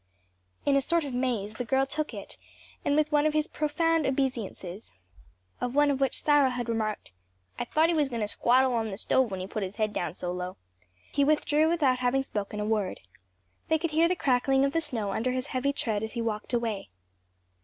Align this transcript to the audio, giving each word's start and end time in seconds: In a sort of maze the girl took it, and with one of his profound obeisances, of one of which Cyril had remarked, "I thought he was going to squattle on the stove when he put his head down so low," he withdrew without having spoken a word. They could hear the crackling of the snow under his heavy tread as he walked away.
In 0.65 0.75
a 0.75 0.81
sort 0.81 1.05
of 1.05 1.13
maze 1.13 1.53
the 1.53 1.63
girl 1.63 1.85
took 1.85 2.11
it, 2.11 2.35
and 2.83 2.95
with 2.95 3.11
one 3.11 3.27
of 3.27 3.33
his 3.35 3.45
profound 3.47 4.07
obeisances, 4.07 4.93
of 5.61 5.75
one 5.75 5.91
of 5.91 6.01
which 6.01 6.23
Cyril 6.23 6.49
had 6.49 6.67
remarked, 6.67 7.11
"I 7.59 7.65
thought 7.65 7.87
he 7.89 7.93
was 7.93 8.09
going 8.09 8.21
to 8.27 8.27
squattle 8.27 8.73
on 8.73 8.89
the 8.89 8.97
stove 8.97 9.29
when 9.29 9.41
he 9.41 9.45
put 9.45 9.61
his 9.61 9.75
head 9.75 9.93
down 9.93 10.15
so 10.15 10.31
low," 10.31 10.57
he 11.11 11.23
withdrew 11.23 11.69
without 11.69 11.99
having 11.99 12.23
spoken 12.23 12.59
a 12.59 12.65
word. 12.65 13.01
They 13.67 13.77
could 13.77 13.91
hear 13.91 14.07
the 14.07 14.15
crackling 14.15 14.65
of 14.65 14.73
the 14.73 14.81
snow 14.81 15.11
under 15.11 15.33
his 15.33 15.45
heavy 15.53 15.71
tread 15.71 16.01
as 16.01 16.13
he 16.13 16.21
walked 16.23 16.51
away. 16.51 16.89